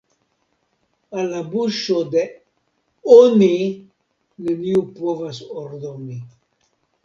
[1.23, 2.23] Al la buŝo de
[3.19, 3.53] "oni"
[4.49, 6.23] neniu povas ordoni.